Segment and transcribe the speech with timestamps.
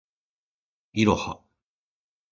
[0.93, 1.43] いろは